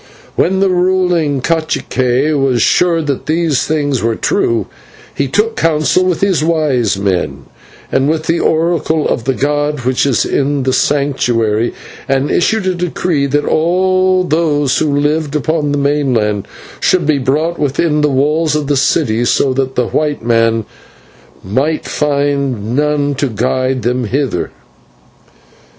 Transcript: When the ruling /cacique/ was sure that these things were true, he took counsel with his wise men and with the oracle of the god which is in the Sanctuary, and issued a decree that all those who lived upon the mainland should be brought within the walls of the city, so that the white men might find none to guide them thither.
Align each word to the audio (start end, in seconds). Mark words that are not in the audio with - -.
When 0.35 0.61
the 0.61 0.69
ruling 0.71 1.43
/cacique/ 1.43 2.35
was 2.35 2.63
sure 2.63 3.03
that 3.03 3.27
these 3.27 3.67
things 3.67 4.01
were 4.01 4.15
true, 4.15 4.65
he 5.13 5.27
took 5.27 5.55
counsel 5.55 6.03
with 6.05 6.21
his 6.21 6.43
wise 6.43 6.97
men 6.97 7.45
and 7.91 8.09
with 8.09 8.23
the 8.25 8.39
oracle 8.39 9.07
of 9.07 9.25
the 9.25 9.35
god 9.35 9.81
which 9.81 10.07
is 10.07 10.25
in 10.25 10.63
the 10.63 10.73
Sanctuary, 10.73 11.75
and 12.09 12.31
issued 12.31 12.65
a 12.65 12.73
decree 12.73 13.27
that 13.27 13.45
all 13.45 14.23
those 14.23 14.79
who 14.79 14.87
lived 14.91 15.35
upon 15.35 15.71
the 15.71 15.77
mainland 15.77 16.47
should 16.79 17.05
be 17.05 17.19
brought 17.19 17.59
within 17.59 18.01
the 18.01 18.09
walls 18.09 18.55
of 18.55 18.65
the 18.65 18.77
city, 18.77 19.23
so 19.23 19.53
that 19.53 19.75
the 19.75 19.89
white 19.89 20.23
men 20.25 20.65
might 21.43 21.85
find 21.85 22.75
none 22.75 23.13
to 23.13 23.27
guide 23.27 23.83
them 23.83 24.07
thither. 24.07 24.49